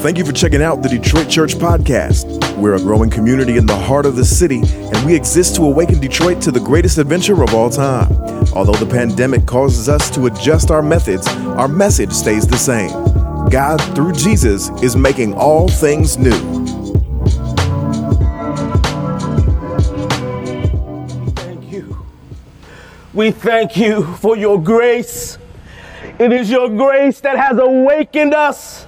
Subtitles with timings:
[0.00, 2.56] Thank you for checking out the Detroit Church Podcast.
[2.56, 6.00] We're a growing community in the heart of the city, and we exist to awaken
[6.00, 8.10] Detroit to the greatest adventure of all time.
[8.54, 12.88] Although the pandemic causes us to adjust our methods, our message stays the same.
[13.50, 16.30] God, through Jesus, is making all things new.
[21.36, 22.06] Thank you.
[23.12, 25.36] We thank you for your grace.
[26.18, 28.86] It is your grace that has awakened us.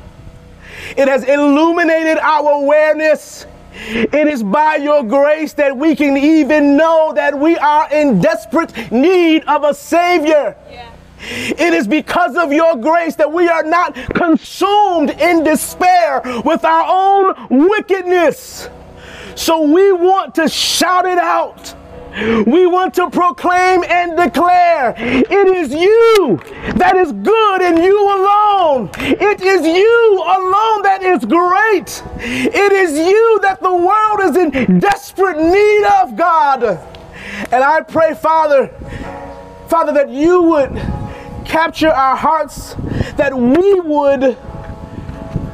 [0.96, 3.46] It has illuminated our awareness.
[3.74, 8.92] It is by your grace that we can even know that we are in desperate
[8.92, 10.56] need of a Savior.
[10.70, 10.92] Yeah.
[11.22, 16.84] It is because of your grace that we are not consumed in despair with our
[16.86, 18.68] own wickedness.
[19.34, 21.74] So we want to shout it out.
[22.46, 26.38] We want to proclaim and declare it is you
[26.76, 28.90] that is good and you alone.
[28.98, 32.02] It is you alone that is great.
[32.18, 36.64] It is you that the world is in desperate need of, God.
[37.50, 38.68] And I pray, Father,
[39.68, 40.74] Father, that you would
[41.46, 42.74] capture our hearts,
[43.16, 44.36] that we would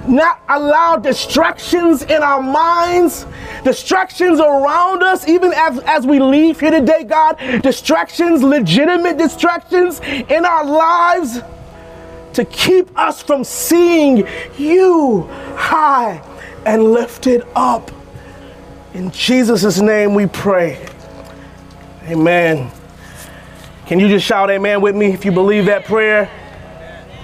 [0.08, 3.26] not allow distractions in our minds,
[3.64, 10.44] distractions around us, even as, as we leave here today, God, distractions, legitimate distractions in
[10.44, 11.40] our lives
[12.32, 15.22] to keep us from seeing you
[15.56, 16.22] high
[16.64, 17.90] and lifted up.
[18.94, 20.86] In Jesus' name we pray.
[22.04, 22.70] Amen.
[23.86, 26.30] Can you just shout amen with me if you believe that prayer?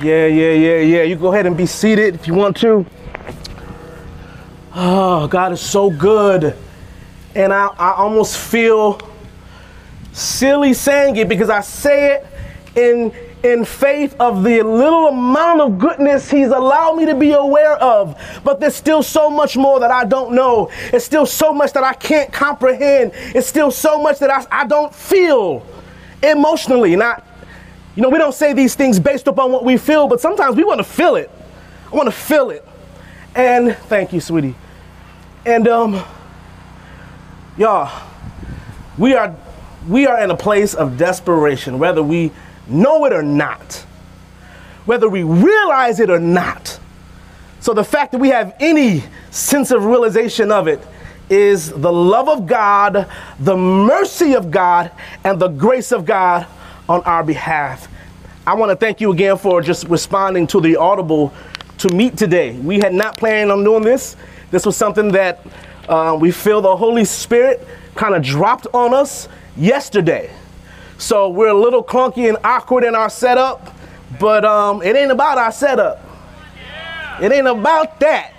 [0.03, 1.03] Yeah, yeah, yeah, yeah.
[1.03, 2.84] You go ahead and be seated if you want to.
[4.75, 6.56] Oh, God is so good.
[7.37, 9.00] And I, I almost feel
[10.12, 12.27] silly saying it because I say it
[12.77, 13.12] in,
[13.48, 18.20] in faith of the little amount of goodness He's allowed me to be aware of.
[18.42, 20.70] But there's still so much more that I don't know.
[20.92, 23.12] It's still so much that I can't comprehend.
[23.15, 25.65] It's still so much that I, I don't feel
[26.21, 26.97] emotionally.
[26.97, 27.25] Not
[27.97, 30.65] you know, we don't say these things based upon what we feel, but sometimes we
[30.65, 31.31] want to feel it.
[31.93, 32.66] I want to feel it.
[33.34, 34.55] And thank you, sweetie.
[35.47, 36.03] And um,
[37.56, 38.03] y'all,
[38.99, 39.34] we are
[39.88, 42.33] we are in a place of desperation, whether we
[42.66, 43.75] know it or not,
[44.87, 46.81] whether we realize it or not.
[47.60, 50.81] So the fact that we have any sense of realization of it
[51.28, 53.09] is the love of God,
[53.41, 54.91] the mercy of God,
[55.22, 56.47] and the grace of God
[56.89, 57.89] on our behalf.
[58.47, 61.33] I want to thank you again for just responding to the audible
[61.78, 62.59] to meet today.
[62.59, 64.17] We had not planned on doing this.
[64.50, 65.41] This was something that
[65.89, 70.31] uh, we feel the Holy Spirit kind of dropped on us yesterday.
[70.99, 73.75] So we're a little clunky and awkward in our setup,
[74.21, 76.03] but um, it ain't about our setup.
[77.21, 78.34] It ain't about that.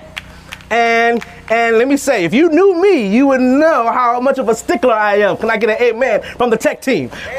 [0.70, 4.50] And and let me say, if you knew me, you would know how much of
[4.50, 5.38] a stickler I am.
[5.38, 7.09] Can I get an amen from the tech team?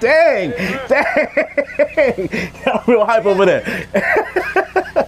[0.00, 0.50] dang,
[0.88, 2.28] dang.
[2.66, 4.63] I'm real hype over there.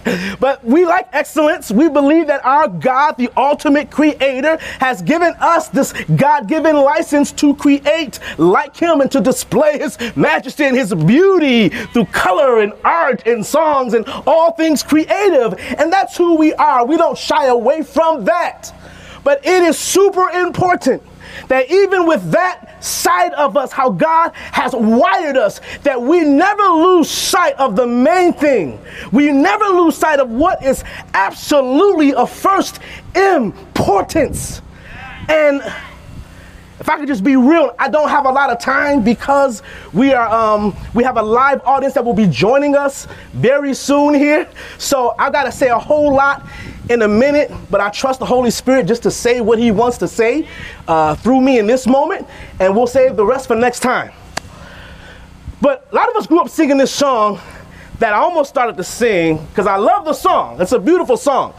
[0.39, 1.71] but we like excellence.
[1.71, 7.31] We believe that our God, the ultimate creator, has given us this God given license
[7.33, 12.73] to create like Him and to display His majesty and His beauty through color and
[12.83, 15.53] art and songs and all things creative.
[15.77, 16.85] And that's who we are.
[16.85, 18.73] We don't shy away away from that.
[19.23, 21.03] But it is super important
[21.49, 26.63] that even with that side of us, how God has wired us, that we never
[26.63, 28.79] lose sight of the main thing.
[29.11, 30.83] We never lose sight of what is
[31.13, 32.79] absolutely of first
[33.15, 34.61] importance.
[35.29, 35.61] And
[36.79, 39.63] if I could just be real, I don't have a lot of time because
[39.93, 44.13] we are um, we have a live audience that will be joining us very soon
[44.13, 44.47] here.
[44.77, 46.47] So I gotta say a whole lot
[46.89, 49.97] in a minute, but I trust the Holy Spirit just to say what He wants
[49.99, 50.47] to say
[50.87, 52.27] uh, through me in this moment,
[52.59, 54.11] and we'll save the rest for next time.
[55.61, 57.39] But a lot of us grew up singing this song
[57.99, 60.61] that I almost started to sing because I love the song.
[60.61, 61.53] It's a beautiful song.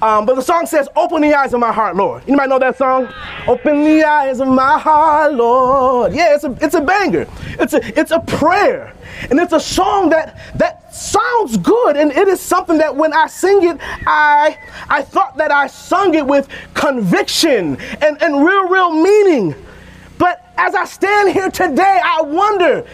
[0.00, 2.28] Um, but the song says, Open the eyes of my heart, Lord.
[2.28, 3.08] Might know that song?
[3.46, 6.12] Open the eyes of my heart, Lord.
[6.14, 7.26] Yeah, it's a, it's a banger.
[7.58, 8.94] It's a, it's a prayer.
[9.30, 11.96] And it's a song that, that sounds good.
[11.96, 14.58] And it is something that when I sing it, I,
[14.88, 19.54] I thought that I sung it with conviction and, and real, real meaning.
[20.18, 22.86] But as I stand here today, I wonder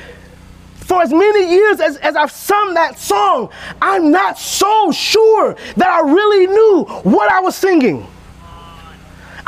[0.77, 3.51] for as many years as, as I've sung that song,
[3.81, 8.07] I'm not so sure that I really knew what I was singing.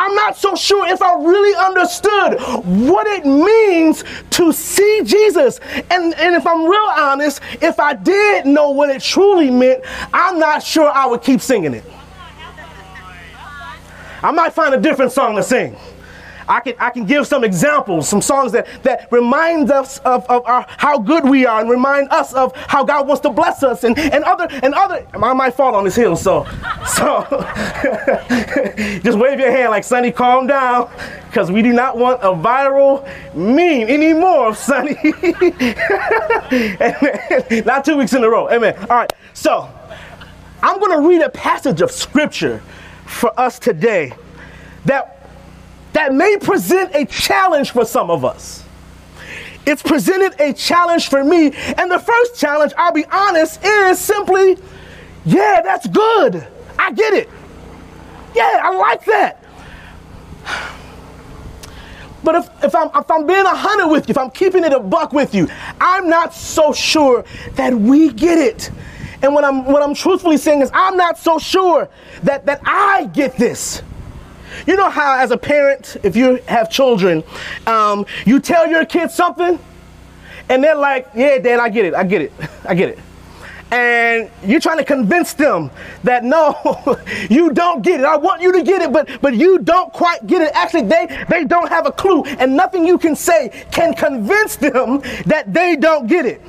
[0.02, 5.60] I'm not so sure if I really understood what it means to see Jesus.
[5.92, 10.40] And, and if I'm real honest, if I did know what it truly meant, I'm
[10.40, 11.84] not sure I would keep singing it.
[14.24, 15.76] I might find a different song to sing.
[16.48, 20.44] I can, I can give some examples, some songs that, that remind us of, of
[20.46, 23.84] our, how good we are and remind us of how God wants to bless us
[23.84, 26.46] and, and other, and other, I might fall on this hill, so,
[26.86, 27.26] so
[29.02, 30.90] just wave your hand like Sonny, calm down,
[31.26, 33.04] because we do not want a viral
[33.34, 34.94] meme anymore Sonny.
[37.64, 38.76] not two weeks in a row, amen.
[38.90, 39.70] All right, so
[40.62, 42.62] I'm going to read a passage of scripture
[43.06, 44.12] for us today
[44.84, 45.21] that
[45.92, 48.64] that may present a challenge for some of us.
[49.64, 51.52] It's presented a challenge for me.
[51.76, 54.56] And the first challenge, I'll be honest, is simply,
[55.24, 56.46] yeah, that's good.
[56.78, 57.28] I get it.
[58.34, 59.44] Yeah, I like that.
[62.24, 64.72] But if, if, I'm, if I'm being a hundred with you, if I'm keeping it
[64.72, 65.48] a buck with you,
[65.80, 67.24] I'm not so sure
[67.54, 68.70] that we get it.
[69.22, 71.88] And what I'm, what I'm truthfully saying is, I'm not so sure
[72.22, 73.82] that, that I get this.
[74.66, 77.24] You know how, as a parent, if you have children,
[77.66, 79.58] um, you tell your kids something,
[80.48, 82.32] and they're like, "Yeah, Dad, I get it, I get it,
[82.68, 82.98] I get it,"
[83.72, 85.70] and you're trying to convince them
[86.04, 86.56] that no,
[87.30, 88.06] you don't get it.
[88.06, 90.52] I want you to get it, but but you don't quite get it.
[90.54, 95.00] Actually, they they don't have a clue, and nothing you can say can convince them
[95.26, 96.40] that they don't get it.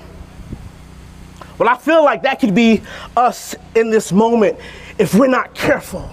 [1.58, 2.82] Well, I feel like that could be
[3.16, 4.58] us in this moment
[4.98, 6.10] if we're not careful.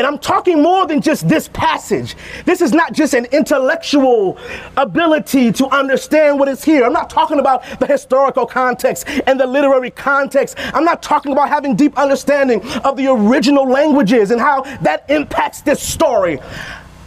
[0.00, 2.16] And I'm talking more than just this passage.
[2.46, 4.38] This is not just an intellectual
[4.78, 6.86] ability to understand what is here.
[6.86, 10.56] I'm not talking about the historical context and the literary context.
[10.72, 15.60] I'm not talking about having deep understanding of the original languages and how that impacts
[15.60, 16.36] this story.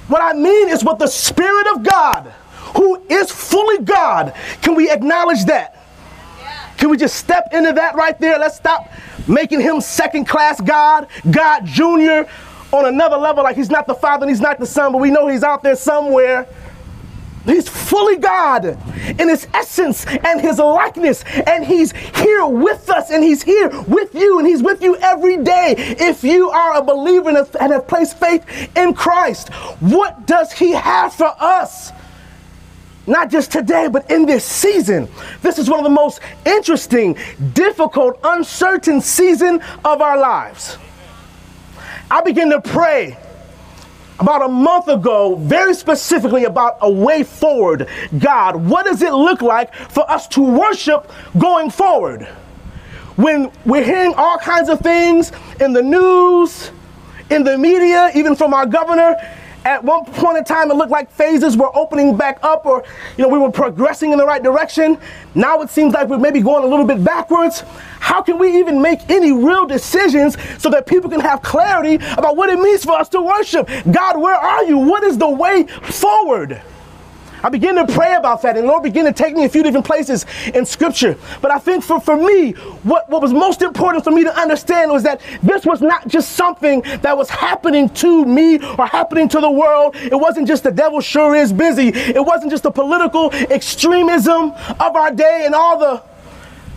[0.07, 2.31] What I mean is what the Spirit of God,
[2.77, 5.83] who is fully God, can we acknowledge that?
[6.77, 8.37] Can we just step into that right there?
[8.37, 8.91] Let's stop
[9.27, 12.29] making him second class God, God Jr
[12.73, 15.11] on another level, like he's not the Father and he's not the Son, but we
[15.11, 16.47] know he's out there somewhere.
[17.45, 18.65] He's fully God
[19.19, 24.15] in his essence and his likeness, and he's here with us, and he's here with
[24.15, 25.75] you, and he's with you every day.
[25.77, 28.45] If you are a believer and have placed faith
[28.77, 31.91] in Christ, what does he have for us?
[33.05, 35.09] Not just today, but in this season.
[35.41, 37.17] This is one of the most interesting,
[37.51, 40.77] difficult, uncertain season of our lives.
[42.13, 43.18] I began to pray
[44.19, 47.89] about a month ago, very specifically about a way forward.
[48.19, 52.25] God, what does it look like for us to worship going forward?
[53.15, 56.69] When we're hearing all kinds of things in the news,
[57.31, 59.15] in the media, even from our governor,
[59.65, 62.83] at one point in time, it looked like phases were opening back up, or
[63.18, 64.98] you know, we were progressing in the right direction.
[65.36, 67.63] Now it seems like we're maybe going a little bit backwards.
[68.00, 72.36] How can we even make any real decisions so that people can have clarity about
[72.36, 73.69] what it means for us to worship?
[73.92, 74.77] God, where are you?
[74.77, 76.62] What is the way forward?
[77.43, 79.85] I began to pray about that, and Lord began to take me a few different
[79.85, 81.17] places in Scripture.
[81.41, 82.53] But I think for, for me,
[82.83, 86.31] what, what was most important for me to understand was that this was not just
[86.31, 89.95] something that was happening to me or happening to the world.
[89.97, 91.89] It wasn't just the devil sure is busy.
[91.89, 96.01] It wasn't just the political extremism of our day and all the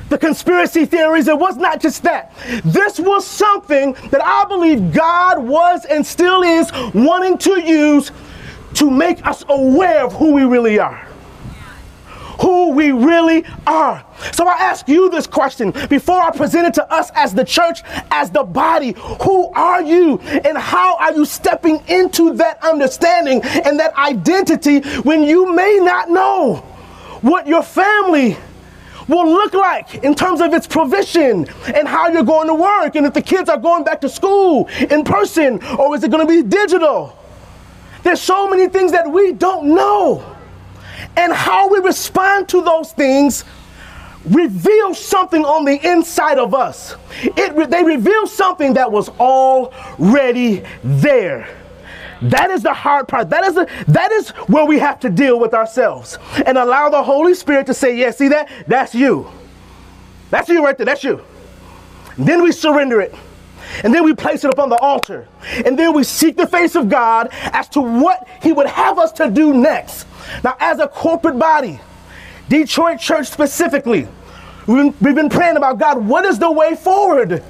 [0.08, 1.26] the conspiracy theories.
[1.26, 2.32] It was not just that.
[2.64, 8.12] This was something that I believe God was and still is wanting to use
[8.76, 11.06] to make us aware of who we really are.
[12.40, 14.04] Who we really are.
[14.33, 17.80] So I ask you this question before I present it to us as the church,
[18.11, 18.95] as the body.
[19.23, 25.25] Who are you and how are you stepping into that understanding and that identity when
[25.25, 26.56] you may not know
[27.23, 28.37] what your family
[29.09, 33.06] will look like in terms of its provision and how you're going to work and
[33.06, 36.30] if the kids are going back to school in person or is it going to
[36.30, 37.16] be digital?
[38.06, 40.25] There's so many things that we don't know.
[41.16, 43.42] And how we respond to those things
[44.25, 46.94] reveals something on the inside of us.
[47.20, 51.48] It, they reveal something that was already there.
[52.22, 53.28] That is the hard part.
[53.30, 57.02] That is the, that is where we have to deal with ourselves and allow the
[57.02, 58.48] Holy Spirit to say, "Yeah, see that?
[58.68, 59.28] That's you.
[60.30, 60.86] That's you right there.
[60.86, 61.25] That's you."
[62.16, 63.16] Then we surrender it.
[63.85, 65.28] And then we place it upon the altar.
[65.64, 69.12] And then we seek the face of God as to what He would have us
[69.12, 70.06] to do next.
[70.42, 71.80] Now, as a corporate body,
[72.49, 74.09] Detroit Church specifically,
[74.66, 77.42] we've been, praying about God, what is the way forward?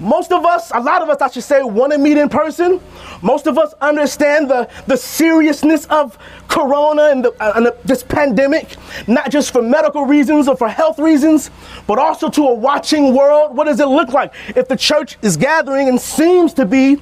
[0.00, 2.80] Most of us, a lot of us, I should say, want to meet in person.
[3.20, 8.02] Most of us understand the, the seriousness of corona and, the, uh, and the, this
[8.02, 8.76] pandemic,
[9.06, 11.50] not just for medical reasons or for health reasons,
[11.86, 13.54] but also to a watching world.
[13.54, 16.96] What does it look like if the church is gathering and seems to be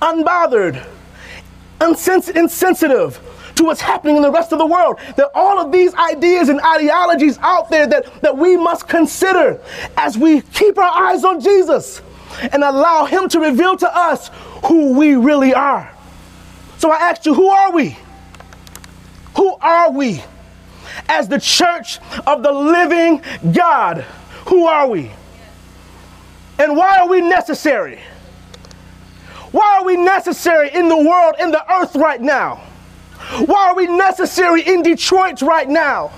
[0.00, 0.86] unbothered,
[1.80, 3.20] unsens- insensitive?
[3.56, 4.98] to what's happening in the rest of the world.
[5.14, 9.60] There are all of these ideas and ideologies out there that, that we must consider
[9.96, 12.02] as we keep our eyes on Jesus
[12.40, 14.30] and allow Him to reveal to us
[14.66, 15.90] who we really are.
[16.78, 17.96] So I asked you, who are we?
[19.36, 20.22] Who are we?
[21.08, 23.22] As the church of the living
[23.52, 24.02] God,
[24.46, 25.10] who are we?
[26.58, 28.00] And why are we necessary?
[29.50, 32.56] Why are we necessary in the world, in the earth right now?
[33.46, 36.12] Why are we necessary in Detroit right now?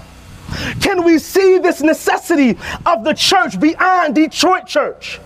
[0.80, 5.20] Can we see this necessity of the church beyond Detroit church?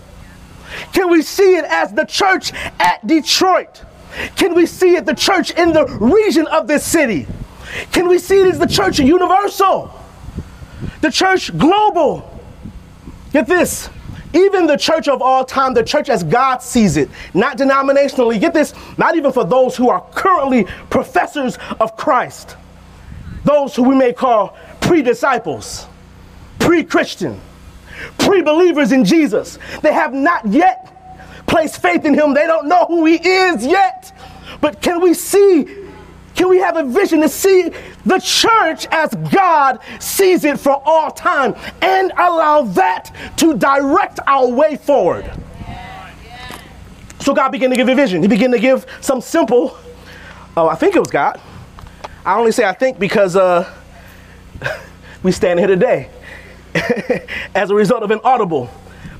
[0.93, 3.83] Can we see it as the church at Detroit?
[4.35, 7.27] Can we see it the church in the region of this city?
[7.91, 9.93] Can we see it as the church universal?
[11.01, 12.39] The church global?
[13.31, 13.89] Get this.
[14.33, 18.39] Even the church of all time, the church as God sees it, not denominationally.
[18.39, 22.55] Get this, not even for those who are currently professors of Christ,
[23.43, 25.85] those who we may call pre disciples,
[26.59, 27.41] pre Christian
[28.17, 29.59] pre believers in Jesus.
[29.81, 30.91] They have not yet
[31.47, 32.33] placed faith in Him.
[32.33, 34.11] They don't know who He is yet.
[34.59, 35.65] But can we see?
[36.35, 37.71] Can we have a vision to see
[38.05, 44.47] the church as God sees it for all time and allow that to direct our
[44.47, 45.29] way forward?
[47.19, 48.21] So God began to give a vision.
[48.21, 49.77] He began to give some simple,
[50.57, 51.39] oh, I think it was God.
[52.25, 53.71] I only say I think because uh,
[55.23, 56.09] we stand here today.
[57.55, 58.69] as a result of an audible.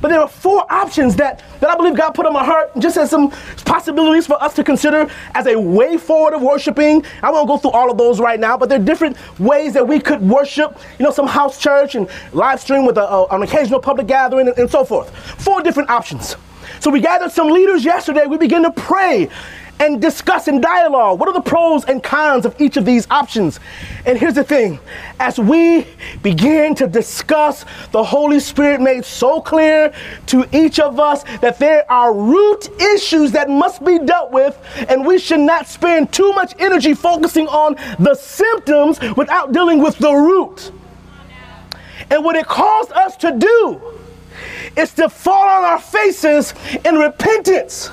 [0.01, 2.98] But there are four options that, that I believe God put on my heart, just
[2.98, 3.29] as some
[3.65, 7.05] possibilities for us to consider as a way forward of worshiping.
[7.22, 9.88] I won't go through all of those right now, but there are different ways that
[9.88, 10.79] we could worship.
[10.98, 14.48] You know, some house church and live stream with a, a, an occasional public gathering
[14.48, 15.15] and, and so forth.
[15.39, 16.36] Four different options.
[16.80, 18.25] So we gathered some leaders yesterday.
[18.25, 19.30] We began to pray
[19.82, 23.60] and discuss in dialogue what are the pros and cons of each of these options.
[24.06, 24.80] And here's the thing
[25.20, 25.88] as we
[26.22, 29.92] begin to discuss, the Holy Spirit made so clear
[30.28, 34.56] to each of us that there are root issues that must be dealt with,
[34.88, 39.98] and we should not spend too much energy focusing on the symptoms without dealing with
[39.98, 40.72] the root.
[42.12, 43.82] And what it caused us to do
[44.75, 46.54] is to fall on our faces
[46.86, 47.90] in repentance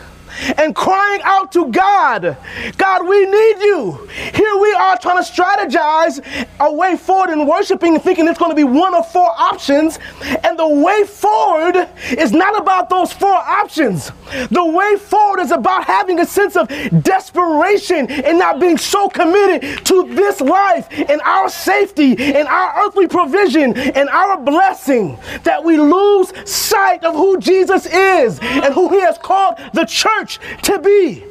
[0.57, 2.37] and crying out to God,
[2.77, 4.09] God, we need you.
[4.35, 8.51] Here we are trying to strategize a way forward in worshiping and thinking it's going
[8.51, 9.99] to be one of four options.
[10.45, 14.13] And the way forward is not about those four options.
[14.51, 16.69] The way forward is about having a sense of
[17.03, 23.09] desperation and not being so committed to this life and our safety and our earthly
[23.09, 29.01] provision and our blessing that we lose sight of who Jesus is and who he
[29.01, 31.25] has called the church to be.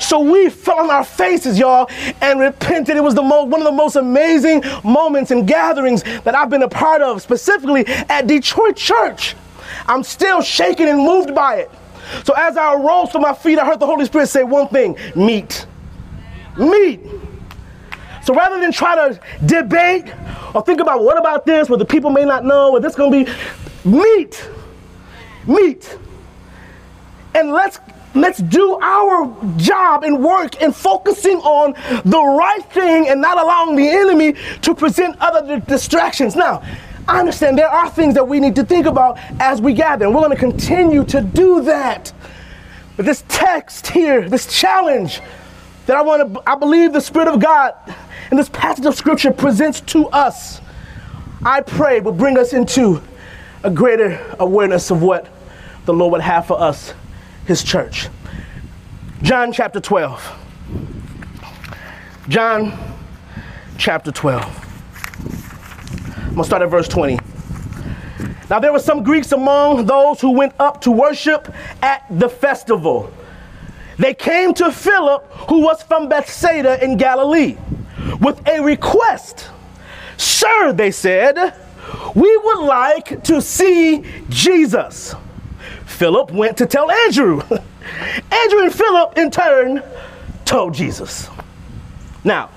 [0.00, 1.88] So we fell on our faces, y'all,
[2.22, 2.96] and repented.
[2.96, 6.62] It was the most, one of the most amazing moments and gatherings that I've been
[6.62, 9.36] a part of, specifically at Detroit Church.
[9.86, 11.70] I'm still shaken and moved by it.
[12.24, 14.96] So as I arose to my feet, I heard the Holy Spirit say one thing
[15.14, 15.66] meet.
[16.56, 17.00] Meet.
[18.22, 20.12] So rather than try to debate
[20.54, 23.24] or think about what about this, what the people may not know, or this going
[23.24, 24.48] to be, meet.
[25.46, 25.98] Meet.
[27.34, 27.78] And let's
[28.14, 31.74] Let's do our job and work in focusing on
[32.04, 36.34] the right thing and not allowing the enemy to present other distractions.
[36.34, 36.62] Now,
[37.10, 40.14] I understand there are things that we need to think about as we gather, and
[40.14, 42.12] we're going to continue to do that.
[42.96, 45.20] But this text here, this challenge
[45.86, 47.74] that I want to, I believe the Spirit of God
[48.30, 50.60] and this passage of Scripture presents to us,
[51.44, 53.02] I pray will bring us into
[53.64, 55.26] a greater awareness of what
[55.86, 56.94] the Lord would have for us
[57.44, 58.06] his church.
[59.22, 60.32] John chapter 12.
[62.28, 62.78] John
[63.78, 64.69] chapter 12.
[66.30, 67.18] I'm to start at verse 20.
[68.48, 73.12] Now there were some Greeks among those who went up to worship at the festival.
[73.98, 77.56] They came to Philip, who was from Bethsaida in Galilee,
[78.20, 79.50] with a request.
[80.18, 81.52] Sir, they said,
[82.14, 85.16] we would like to see Jesus.
[85.86, 87.40] Philip went to tell Andrew.
[88.30, 89.82] Andrew and Philip, in turn,
[90.44, 91.28] told Jesus.
[92.22, 92.50] Now,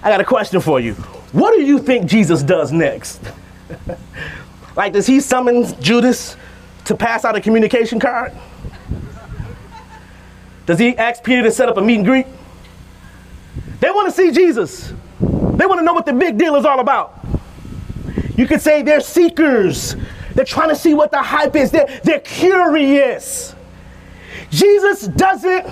[0.00, 0.94] I got a question for you.
[1.32, 3.20] What do you think Jesus does next?
[4.76, 6.36] like, does he summon Judas
[6.86, 8.32] to pass out a communication card?
[10.66, 12.26] Does he ask Peter to set up a meet and greet?
[13.80, 14.92] They want to see Jesus.
[15.20, 17.24] They want to know what the big deal is all about.
[18.36, 19.96] You could say they're seekers.
[20.34, 21.70] They're trying to see what the hype is.
[21.70, 23.54] They're, they're curious.
[24.50, 25.66] Jesus doesn't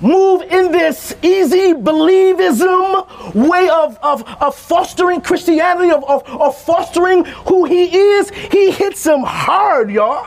[0.00, 7.24] move in this easy believism way of, of, of fostering Christianity, of, of, of fostering
[7.24, 8.30] who he is.
[8.30, 10.26] He hits them hard, y'all.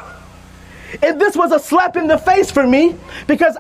[1.01, 2.95] And this was a slap in the face for me
[3.27, 3.57] because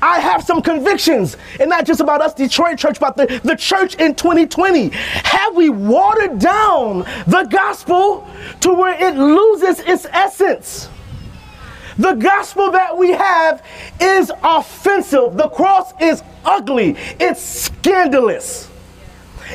[0.00, 3.96] I have some convictions, and not just about us, Detroit Church, but the, the church
[3.96, 4.90] in 2020.
[4.90, 8.28] Have we watered down the gospel
[8.60, 10.88] to where it loses its essence?
[11.98, 13.64] The gospel that we have
[14.00, 15.36] is offensive.
[15.36, 16.96] The cross is ugly.
[17.18, 18.70] It's scandalous.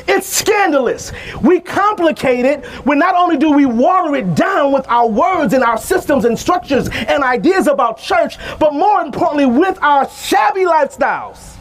[0.06, 1.12] It's scandalous.
[1.40, 5.64] We complicate it when not only do we water it down with our words and
[5.64, 11.56] our systems and structures and ideas about church, but more importantly, with our shabby lifestyles,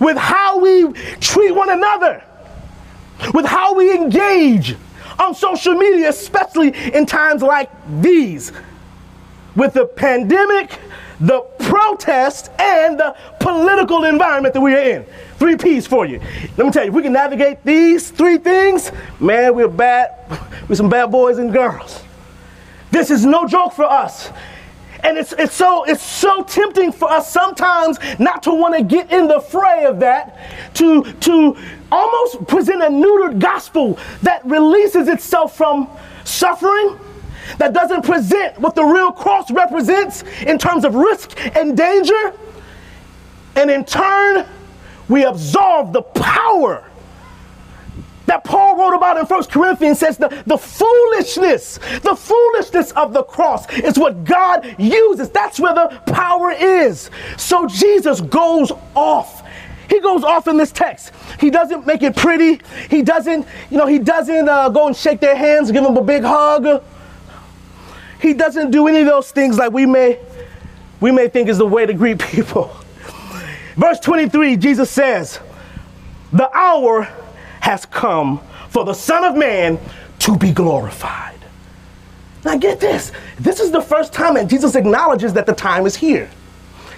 [0.00, 2.22] with how we treat one another,
[3.34, 4.76] with how we engage
[5.18, 7.70] on social media, especially in times like
[8.00, 8.52] these
[9.58, 10.78] with the pandemic,
[11.20, 15.04] the protest, and the political environment that we are in.
[15.36, 16.20] Three P's for you.
[16.56, 20.14] Let me tell you, if we can navigate these three things, man, we're bad,
[20.68, 22.04] we're some bad boys and girls.
[22.92, 24.30] This is no joke for us.
[25.02, 29.12] And it's, it's, so, it's so tempting for us sometimes not to want to get
[29.12, 30.38] in the fray of that,
[30.74, 31.56] to, to
[31.90, 35.88] almost present a neutered gospel that releases itself from
[36.24, 36.98] suffering
[37.56, 42.32] that doesn't present what the real cross represents in terms of risk and danger.
[43.56, 44.46] And in turn,
[45.08, 46.84] we absolve the power
[48.28, 53.22] that Paul wrote about in 1 Corinthians says the, the foolishness, the foolishness of the
[53.22, 55.30] cross is what God uses.
[55.30, 57.10] That's where the power is.
[57.38, 59.48] So Jesus goes off.
[59.88, 61.12] He goes off in this text.
[61.40, 62.60] He doesn't make it pretty.
[62.90, 66.04] He doesn't, you know, he doesn't uh, go and shake their hands, give them a
[66.04, 66.82] big hug.
[68.20, 70.18] He doesn't do any of those things like we may
[71.00, 72.74] we may think is the way to greet people.
[73.76, 75.38] Verse 23, Jesus says,
[76.32, 77.08] "The hour
[77.60, 79.78] has come for the Son of Man
[80.20, 81.38] to be glorified."
[82.44, 83.12] Now get this.
[83.38, 86.30] This is the first time that Jesus acknowledges that the time is here.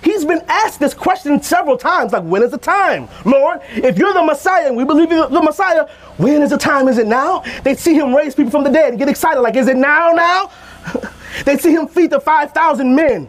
[0.03, 3.09] He's been asked this question several times, like, when is the time?
[3.25, 6.88] Lord, if you're the Messiah and we believe you're the Messiah, when is the time?
[6.88, 7.45] Is it now?
[7.64, 10.12] They see him raise people from the dead and get excited, like, is it now,
[10.12, 10.51] now?
[11.45, 13.29] they see him feed the 5,000 men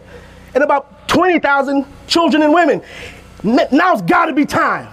[0.53, 2.81] and about 20,000 children and women.
[3.43, 4.87] Now's got to be time.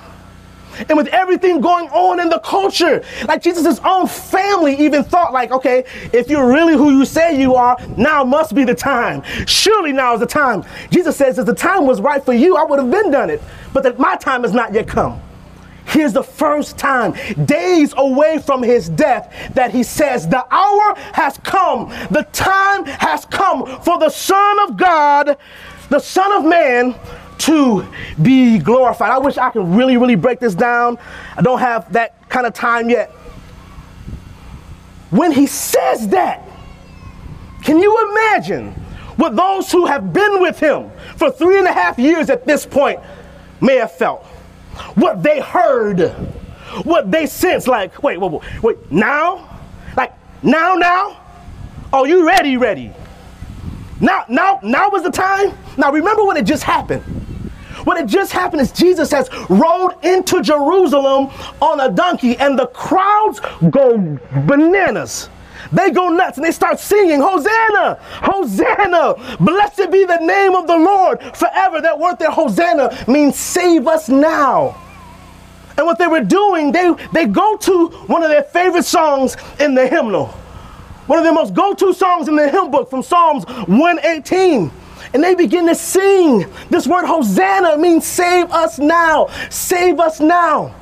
[0.89, 5.51] And with everything going on in the culture, like Jesus' own family even thought, like,
[5.51, 9.23] okay, if you're really who you say you are, now must be the time.
[9.47, 10.65] Surely now is the time.
[10.91, 13.43] Jesus says, if the time was right for you, I would have been done it.
[13.73, 15.21] But that my time has not yet come.
[15.89, 17.15] Here's the first time,
[17.47, 23.25] days away from his death, that he says, The hour has come, the time has
[23.25, 25.39] come for the Son of God,
[25.89, 26.95] the Son of Man,
[27.39, 27.87] to
[28.21, 29.11] be glorified.
[29.11, 30.99] I wish I could really, really break this down.
[31.37, 33.11] I don't have that kind of time yet.
[35.09, 36.47] When he says that,
[37.63, 38.73] can you imagine
[39.17, 42.67] what those who have been with him for three and a half years at this
[42.67, 43.01] point
[43.63, 44.27] may have felt?
[44.95, 46.11] What they heard,
[46.85, 47.69] what they sensed.
[47.69, 49.61] Like, wait, wait, wait, now?
[49.97, 50.13] Like,
[50.43, 51.21] now, now?
[51.93, 52.93] Are you ready, ready?
[54.01, 55.57] Now, now, now was the time?
[55.77, 57.03] Now remember when it just happened.
[57.85, 62.67] What had just happened is Jesus has rode into Jerusalem on a donkey, and the
[62.67, 63.97] crowds go
[64.47, 65.31] bananas.
[65.73, 70.77] They go nuts and they start singing, Hosanna, Hosanna, blessed be the name of the
[70.77, 71.81] Lord forever.
[71.81, 74.77] That word there, Hosanna, means save us now.
[75.77, 79.75] And what they were doing, they, they go to one of their favorite songs in
[79.75, 80.27] the hymnal.
[81.07, 84.71] One of their most go to songs in the hymn book from Psalms 118
[85.15, 86.45] and they begin to sing.
[86.69, 90.75] This word Hosanna means save us now, save us now.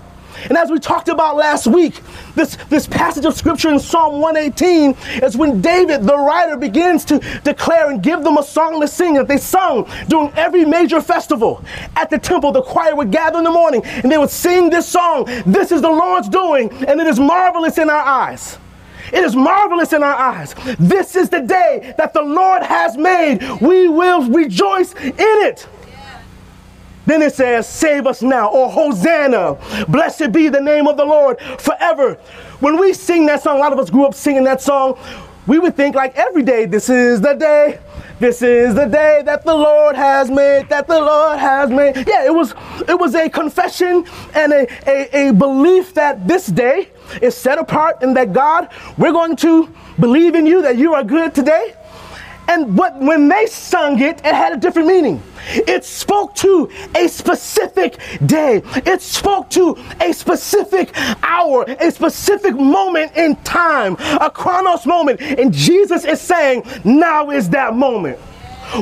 [0.45, 2.01] And as we talked about last week,
[2.35, 7.19] this, this passage of scripture in Psalm 118 is when David, the writer, begins to
[7.45, 11.65] declare and give them a song to sing that they sung during every major festival.
[11.97, 14.89] At the temple, the choir would gather in the morning and they would sing this
[14.89, 18.59] song This is the Lord's doing, and it is marvelous in our eyes.
[19.13, 20.55] It is marvelous in our eyes.
[20.79, 23.41] This is the day that the Lord has made.
[23.61, 25.67] We will rejoice in it.
[27.07, 29.57] Then it says, Save us now, or Hosanna.
[29.89, 32.15] Blessed be the name of the Lord forever.
[32.61, 34.99] When we sing that song, a lot of us grew up singing that song.
[35.47, 37.79] We would think, like every day, this is the day
[38.19, 41.97] This is the day that the Lord has made, that the Lord has made.
[42.09, 42.55] Yeah, it was
[42.89, 46.89] it was a confession and a, a, a belief that this day
[47.21, 49.69] is set apart and that God, we're going to
[50.01, 51.75] believe in you, that you are good today.
[52.49, 55.23] And when they sung it, it had a different meaning.
[55.49, 58.63] It spoke to a specific day.
[58.75, 65.21] It spoke to a specific hour, a specific moment in time, a chronos moment.
[65.21, 68.19] And Jesus is saying, now is that moment.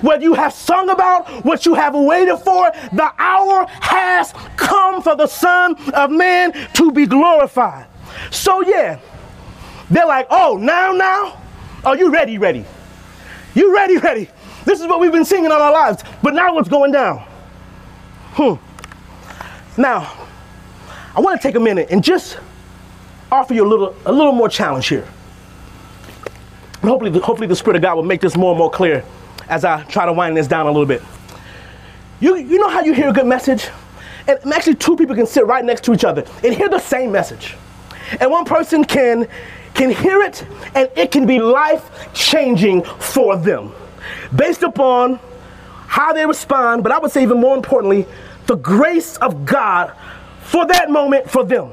[0.00, 5.14] What you have sung about, what you have waited for, the hour has come for
[5.14, 7.86] the Son of Man to be glorified.
[8.30, 8.98] So, yeah,
[9.90, 11.38] they're like, oh, now, now?
[11.84, 12.64] Are you ready, ready?
[13.54, 14.28] You ready, ready?
[14.64, 17.18] This is what we've been singing all our lives, but now what's going down?
[18.32, 18.54] Hmm.
[19.80, 20.28] Now,
[21.14, 22.38] I want to take a minute and just
[23.30, 25.06] offer you a little, a little more challenge here.
[26.80, 29.04] And hopefully, hopefully the Spirit of God will make this more and more clear
[29.48, 31.02] as I try to wind this down a little bit.
[32.20, 33.68] You, you know how you hear a good message?
[34.26, 37.12] And actually, two people can sit right next to each other and hear the same
[37.12, 37.56] message.
[38.20, 39.28] And one person can,
[39.74, 43.72] can hear it, and it can be life changing for them
[44.34, 45.18] based upon
[45.86, 48.06] how they respond, but I would say even more importantly,
[48.46, 49.92] the grace of God
[50.42, 51.70] for that moment for them.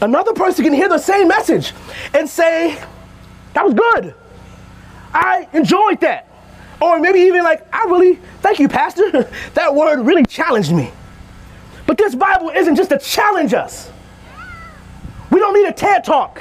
[0.00, 1.72] Another person can hear the same message
[2.14, 2.82] and say,
[3.54, 4.14] That was good.
[5.12, 6.26] I enjoyed that.
[6.80, 9.28] Or maybe even like, I really, thank you, Pastor.
[9.54, 10.90] that word really challenged me.
[11.86, 13.90] But this Bible isn't just to challenge us.
[15.30, 16.40] We don't need a TED talk.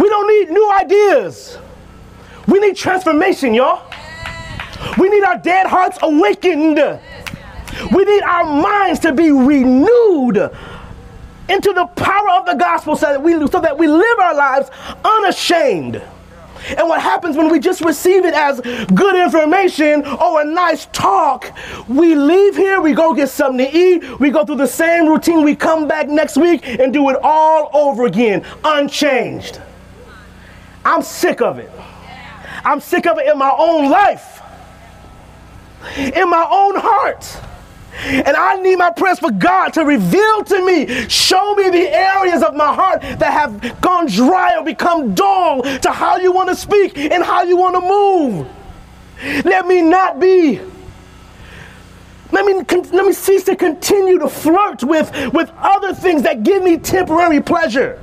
[0.00, 1.58] We don't need new ideas.
[2.48, 3.92] We need transformation, y'all.
[4.98, 6.78] We need our dead hearts awakened.
[7.94, 10.38] We need our minds to be renewed
[11.50, 14.70] into the power of the gospel so that we, so that we live our lives
[15.04, 16.02] unashamed.
[16.76, 18.60] And what happens when we just receive it as
[18.94, 21.52] good information or a nice talk,
[21.88, 25.42] we leave here, we go get something to eat, we go through the same routine,
[25.42, 29.60] we come back next week and do it all over again, unchanged.
[30.84, 31.70] I'm sick of it.
[32.64, 34.42] I'm sick of it in my own life,
[35.96, 37.40] in my own heart.
[38.02, 42.42] And I need my prayers for God to reveal to me, show me the areas
[42.42, 46.54] of my heart that have gone dry or become dull to how you want to
[46.54, 49.44] speak and how you want to move.
[49.44, 50.60] Let me not be.
[52.32, 56.62] Let me, let me cease to continue to flirt with, with other things that give
[56.62, 58.00] me temporary pleasure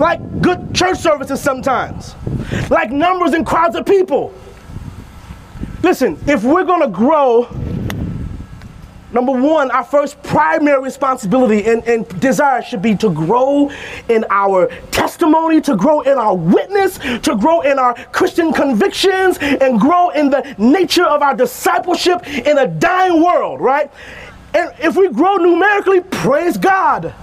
[0.00, 2.14] like good church services sometimes,
[2.70, 4.32] like numbers and crowds of people.
[5.82, 7.42] Listen, if we're going to grow,
[9.12, 13.70] number one, our first primary responsibility and, and, desire should be to grow
[14.08, 19.78] in our testimony, to grow in our witness, to grow in our Christian convictions, and
[19.78, 23.90] grow in the nature of our discipleship in a dying world, right?
[24.54, 27.14] And if we grow numerically, praise God.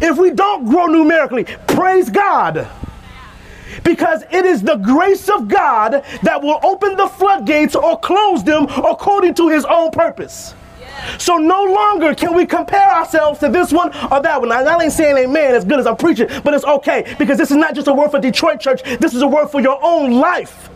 [0.00, 2.68] If we don't grow numerically, praise God.
[3.84, 8.64] Because it is the grace of God that will open the floodgates or close them
[8.64, 10.54] according to his own purpose.
[11.18, 14.50] So no longer can we compare ourselves to this one or that one.
[14.50, 17.56] I ain't saying amen as good as I'm preaching, but it's okay because this is
[17.56, 18.82] not just a word for Detroit church.
[18.98, 20.66] This is a word for your own life.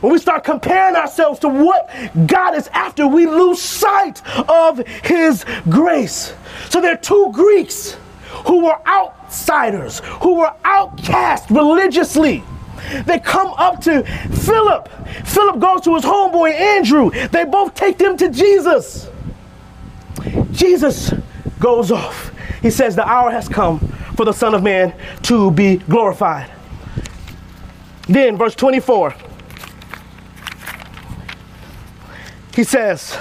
[0.00, 1.90] When we start comparing ourselves to what
[2.26, 6.32] God is after, we lose sight of his grace.
[6.70, 7.96] So there are two Greeks
[8.46, 12.42] who were outsiders, who were outcast religiously.
[13.04, 14.88] They come up to Philip.
[15.24, 17.10] Philip goes to his homeboy Andrew.
[17.28, 19.08] They both take them to Jesus.
[20.52, 21.12] Jesus
[21.58, 22.32] goes off.
[22.62, 23.78] He says, The hour has come
[24.16, 26.50] for the Son of Man to be glorified.
[28.08, 29.14] Then, verse 24,
[32.54, 33.18] he says,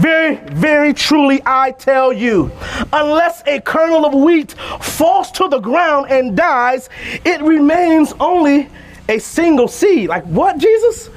[0.00, 2.50] very, very truly, I tell you,
[2.90, 6.88] unless a kernel of wheat falls to the ground and dies,
[7.24, 8.70] it remains only
[9.10, 10.08] a single seed.
[10.08, 11.10] Like, what, Jesus?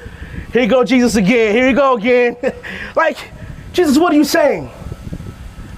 [0.52, 1.54] Here you go, Jesus again.
[1.54, 2.36] Here you go again.
[2.94, 3.16] like,
[3.72, 4.70] Jesus, what are you saying?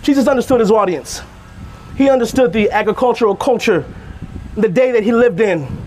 [0.03, 1.23] Jesus understood his audience.
[1.97, 3.85] He understood the agricultural culture,
[4.57, 5.86] the day that he lived in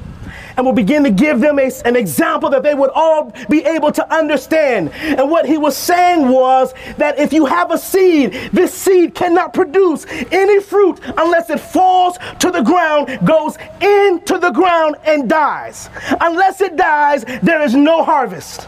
[0.60, 3.94] and will begin to give them a, an example that they would all be able
[3.94, 4.92] to understand.
[4.92, 9.54] And what he was saying was that if you have a seed, this seed cannot
[9.54, 15.90] produce any fruit unless it falls to the ground, goes into the ground, and dies.
[16.20, 18.68] Unless it dies, there is no harvest.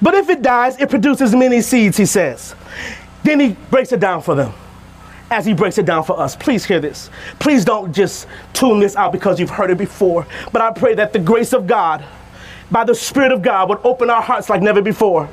[0.00, 2.54] But if it dies, it produces many seeds, he says.
[3.24, 4.54] Then he breaks it down for them
[5.32, 6.36] as he breaks it down for us.
[6.36, 7.08] Please hear this.
[7.38, 10.26] Please don't just tune this out because you've heard it before.
[10.52, 12.04] But I pray that the grace of God
[12.70, 15.28] by the Spirit of God would open our hearts like never before.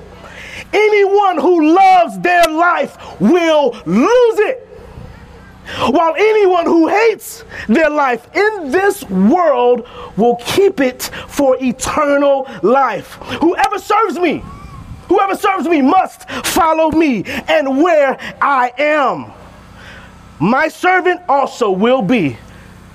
[0.72, 4.66] Anyone who loves their life will lose it.
[5.90, 13.14] While anyone who hates their life in this world will keep it for eternal life.
[13.42, 14.44] Whoever serves me,
[15.08, 19.34] whoever serves me must follow me and where I am.
[20.40, 22.38] My servant also will be.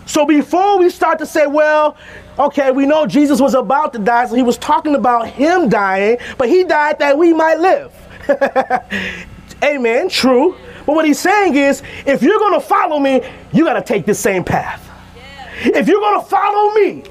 [0.07, 1.97] So before we start to say, well,
[2.39, 6.19] okay, we know Jesus was about to die, so he was talking about him dying,
[6.39, 7.93] but he died that we might live.
[9.65, 10.57] Amen, true.
[10.87, 14.05] But what he's saying is, if you're going to follow me, you got to take
[14.05, 14.83] the same path.
[15.63, 17.05] If you're going to follow me,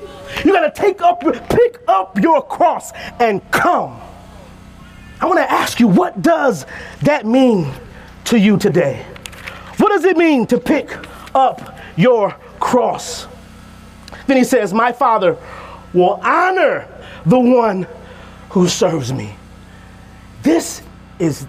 [0.44, 4.00] you got to take up, pick up your cross and come.
[5.20, 6.66] I want to ask you, what does
[7.02, 7.72] that mean
[8.26, 9.06] to you today?
[9.84, 10.98] What does it mean to pick
[11.36, 13.28] up your cross?
[14.28, 15.38] Then he says, My Father
[15.94, 16.88] will honor
[17.26, 17.86] the one
[18.52, 19.36] who serves me.
[20.42, 20.84] This
[21.20, 21.48] is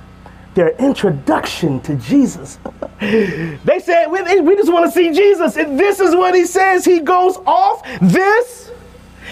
[0.57, 2.59] their introduction to Jesus.
[2.99, 5.57] they said, we, we just want to see Jesus.
[5.57, 6.85] And this is what he says.
[6.85, 7.85] He goes off.
[8.01, 8.73] This,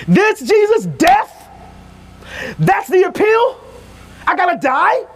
[0.07, 1.49] this Jesus, death.
[2.57, 3.61] That's the appeal.
[4.29, 5.07] I got to die.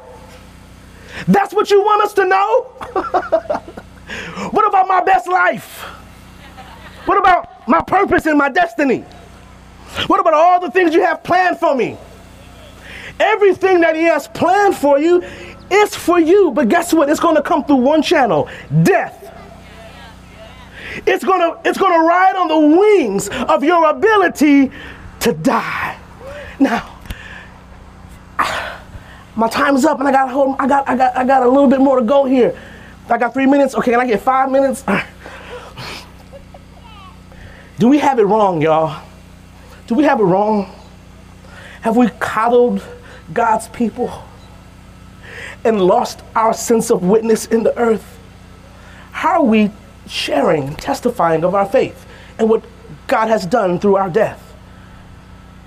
[1.26, 2.62] That's what you want us to know?
[4.50, 5.80] what about my best life?
[7.06, 9.04] What about my purpose and my destiny?
[10.06, 11.96] What about all the things you have planned for me?
[13.18, 15.22] Everything that He has planned for you
[15.70, 17.08] is for you, but guess what?
[17.08, 18.48] It's going to come through one channel
[18.82, 19.22] death.
[21.06, 24.70] It's going to it's going to ride on the wings of your ability
[25.20, 25.98] to die.
[26.58, 26.98] Now,
[29.36, 31.48] my time is up and I got hold, I got I got I got a
[31.48, 32.58] little bit more to go here.
[33.08, 33.74] I got 3 minutes.
[33.74, 34.84] Okay, can I get 5 minutes?
[37.78, 39.04] Do we have it wrong, y'all?
[39.86, 40.72] Do we have it wrong?
[41.82, 42.82] Have we coddled
[43.32, 44.24] God's people
[45.62, 48.18] and lost our sense of witness in the earth?
[49.12, 49.70] How are we
[50.08, 52.06] sharing, testifying of our faith
[52.38, 52.64] and what
[53.06, 54.45] God has done through our death?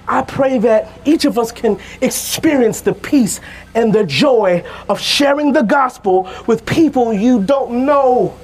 [0.10, 3.40] I pray that each of us can experience the peace
[3.76, 8.36] and the joy of sharing the gospel with people you don't know.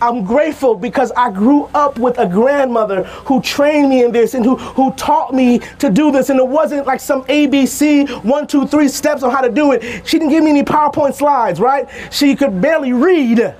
[0.00, 4.44] I'm grateful because I grew up with a grandmother who trained me in this and
[4.44, 6.28] who, who taught me to do this.
[6.28, 10.06] And it wasn't like some ABC, one, two, three steps on how to do it.
[10.06, 11.88] She didn't give me any PowerPoint slides, right?
[12.12, 13.54] She could barely read.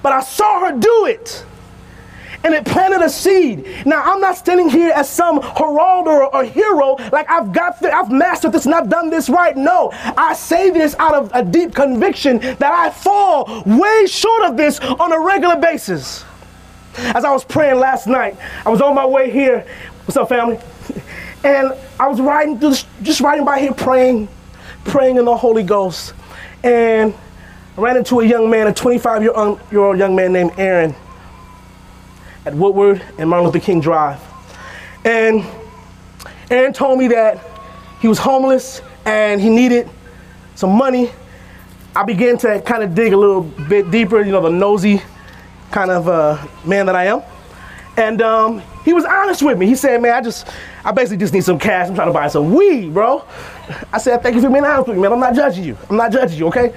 [0.00, 1.44] But I saw her do it
[2.44, 3.66] and it planted a seed.
[3.86, 7.92] Now, I'm not standing here as some herald or, or hero, like I've got, th-
[7.92, 9.56] I've mastered this and I've done this right.
[9.56, 14.58] No, I say this out of a deep conviction that I fall way short of
[14.58, 16.24] this on a regular basis.
[16.98, 19.66] As I was praying last night, I was on my way here.
[20.04, 20.60] What's up, family?
[21.44, 24.28] And I was riding through, this, just riding by here praying,
[24.86, 26.14] praying in the Holy Ghost.
[26.62, 27.12] And
[27.76, 30.96] I ran into a young man, a 25 year old young man named Aaron
[32.46, 34.20] at Woodward and Martin Luther King Drive.
[35.04, 35.44] And
[36.50, 37.40] Aaron told me that
[38.00, 39.88] he was homeless and he needed
[40.54, 41.10] some money.
[41.96, 45.00] I began to kind of dig a little bit deeper, you know, the nosy
[45.70, 47.22] kind of uh, man that I am.
[47.96, 49.66] And um, he was honest with me.
[49.66, 50.48] He said, man, I just,
[50.84, 51.88] I basically just need some cash.
[51.88, 53.24] I'm trying to buy some weed, bro.
[53.92, 55.12] I said, thank you for being honest with me, man.
[55.12, 55.76] I'm not judging you.
[55.88, 56.74] I'm not judging you, okay?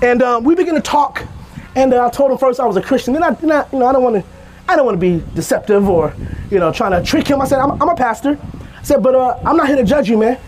[0.00, 1.26] And um, we began to talk.
[1.74, 3.14] And uh, I told him first I was a Christian.
[3.14, 4.24] Then I, then I you know, I don't want to
[4.68, 6.14] I don't want to be deceptive or,
[6.50, 7.40] you know, trying to trick him.
[7.40, 8.38] I said, I'm, I'm a pastor.
[8.78, 10.38] I said, but uh, I'm not here to judge you, man.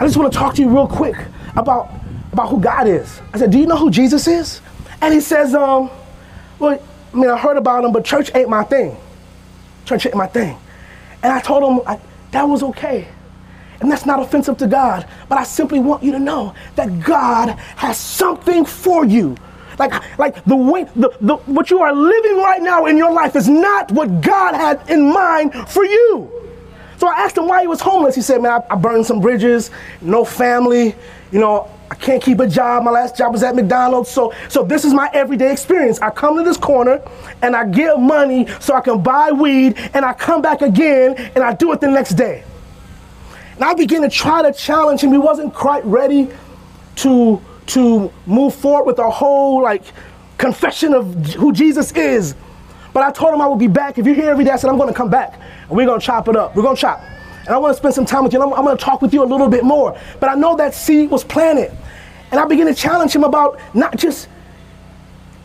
[0.00, 1.16] I just want to talk to you real quick
[1.56, 1.90] about,
[2.32, 3.20] about who God is.
[3.32, 4.60] I said, do you know who Jesus is?
[5.00, 5.90] And he says, um,
[6.58, 6.80] well,
[7.12, 8.96] I mean, I heard about him, but church ain't my thing.
[9.84, 10.56] Church ain't my thing.
[11.22, 11.98] And I told him I,
[12.30, 13.08] that was okay.
[13.80, 15.06] And that's not offensive to God.
[15.28, 19.36] But I simply want you to know that God has something for you
[19.78, 23.36] like, like the way, the, the, what you are living right now in your life
[23.36, 26.30] is not what God had in mind for you.
[26.98, 28.14] So I asked him why he was homeless.
[28.14, 30.96] He said, man, I, I burned some bridges, no family,
[31.30, 32.82] you know, I can't keep a job.
[32.82, 34.10] My last job was at McDonald's.
[34.10, 35.98] So, so this is my everyday experience.
[36.00, 37.00] I come to this corner
[37.40, 41.38] and I get money so I can buy weed and I come back again and
[41.38, 42.44] I do it the next day.
[43.54, 45.12] And I began to try to challenge him.
[45.12, 46.28] He wasn't quite ready
[46.96, 49.84] to to move forward with a whole like
[50.38, 52.34] confession of who Jesus is.
[52.92, 53.98] But I told him I would be back.
[53.98, 56.00] If you're here every day, I said, I'm going to come back and we're going
[56.00, 56.56] to chop it up.
[56.56, 57.00] We're going to chop.
[57.00, 58.42] And I want to spend some time with you.
[58.42, 59.98] I'm, I'm going to talk with you a little bit more.
[60.20, 61.70] But I know that seed was planted.
[62.30, 64.28] And I began to challenge him about not just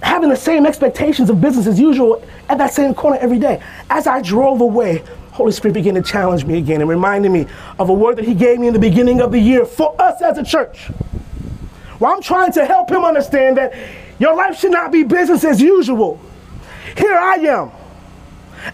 [0.01, 3.62] having the same expectations of business as usual at that same corner every day.
[3.89, 7.47] As I drove away, Holy Spirit began to challenge me again and reminded me
[7.79, 10.21] of a word that He gave me in the beginning of the year for us
[10.21, 10.89] as a church.
[11.99, 13.73] Well, I'm trying to help Him understand that
[14.19, 16.19] your life should not be business as usual.
[16.97, 17.71] Here I am,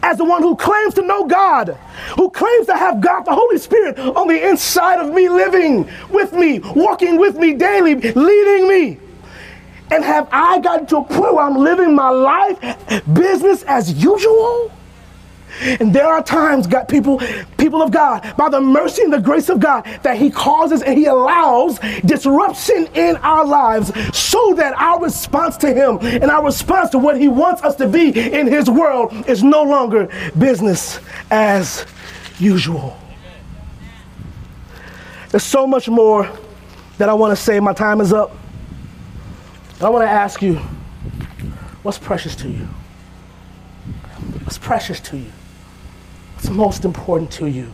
[0.03, 1.69] as the one who claims to know God,
[2.15, 6.34] who claims to have God, the Holy Spirit, on the inside of me, living with
[6.34, 8.99] me, walking with me daily, leading me.
[9.91, 14.71] And have I gotten to a point where I'm living my life business as usual?
[15.62, 17.19] And there are times, God, people,
[17.69, 20.97] people of God, by the mercy and the grace of God, that He causes and
[20.97, 26.89] He allows disruption in our lives so that our response to Him and our response
[26.89, 31.86] to what He wants us to be in His world is no longer business as
[32.39, 32.97] usual.
[35.29, 36.27] There's so much more
[36.97, 37.60] that I want to say.
[37.60, 38.36] My time is up.
[39.79, 40.55] I want to ask you
[41.84, 42.67] what's precious to you?
[44.43, 45.32] What's precious to you?
[46.39, 47.73] What's most important to you?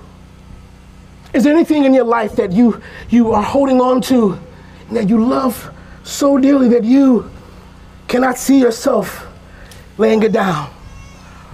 [1.34, 4.40] Is there anything in your life that you, you are holding on to
[4.90, 5.72] that you love
[6.04, 7.30] so dearly that you
[8.08, 9.28] cannot see yourself
[10.00, 10.72] laying it down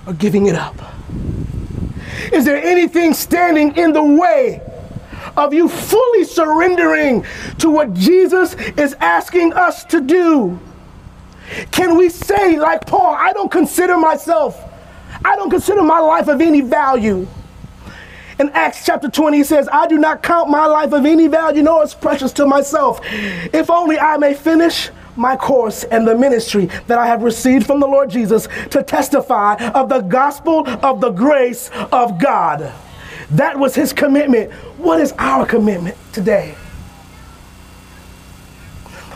[0.07, 0.77] or giving it up?
[2.31, 4.61] Is there anything standing in the way
[5.35, 7.25] of you fully surrendering
[7.57, 10.57] to what Jesus is asking us to do?
[11.71, 14.70] Can we say, like Paul, I don't consider myself
[15.23, 17.27] I don't consider my life of any value.
[18.39, 21.61] In Acts chapter 20, he says, I do not count my life of any value,
[21.61, 22.99] nor it's precious to myself.
[23.03, 27.79] If only I may finish my course and the ministry that I have received from
[27.79, 32.73] the Lord Jesus to testify of the gospel of the grace of God.
[33.31, 34.51] That was his commitment.
[34.77, 36.55] What is our commitment today?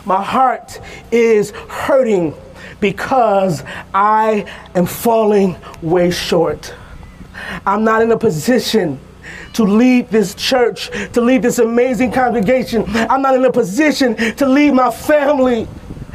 [0.04, 0.80] My heart
[1.10, 2.34] is hurting
[2.80, 3.62] because
[3.94, 6.74] I am falling way short.
[7.64, 9.00] I'm not in a position
[9.54, 12.84] to lead this church, to lead this amazing congregation.
[12.88, 15.66] I'm not in a position to lead my family.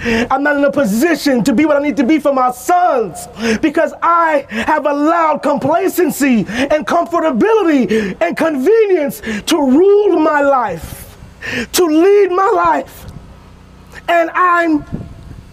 [0.03, 3.27] I'm not in a position to be what I need to be for my sons
[3.61, 11.17] because I have allowed complacency and comfortability and convenience to rule my life,
[11.73, 13.05] to lead my life.
[14.07, 14.83] And I'm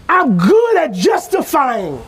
[0.08, 2.02] I'm good at justifying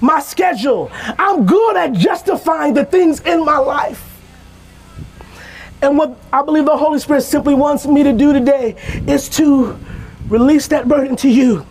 [0.00, 0.90] my schedule.
[0.92, 4.08] I'm good at justifying the things in my life.
[5.80, 8.76] And what I believe the Holy Spirit simply wants me to do today
[9.08, 9.78] is to
[10.28, 11.66] release that burden to you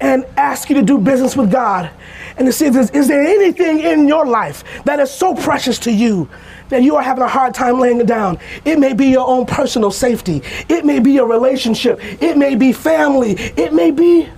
[0.00, 1.90] and ask you to do business with God
[2.36, 5.78] and to see if there's, is there anything in your life that is so precious
[5.80, 6.28] to you
[6.68, 8.38] that you are having a hard time laying it down.
[8.64, 10.42] It may be your own personal safety.
[10.68, 11.98] It may be a relationship.
[12.22, 13.32] It may be family.
[13.32, 14.28] It may be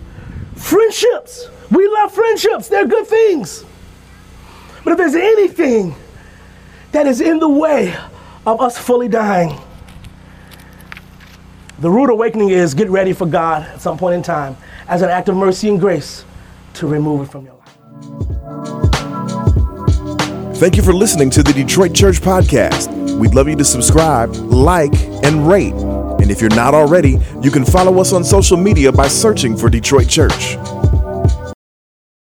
[0.60, 1.48] Friendships.
[1.70, 3.64] We love friendships, they're good things.
[4.84, 5.94] But if there's anything
[6.92, 7.96] that is in the way
[8.46, 9.58] of us fully dying,
[11.78, 14.56] the rude awakening is get ready for God at some point in time
[14.88, 16.24] as an act of mercy and grace
[16.74, 17.60] to remove it from your life.
[20.58, 22.90] Thank you for listening to the Detroit Church Podcast.
[23.18, 24.92] We'd love you to subscribe, like,
[25.24, 25.99] and rate.
[26.20, 29.70] And if you're not already, you can follow us on social media by searching for
[29.70, 30.56] Detroit Church.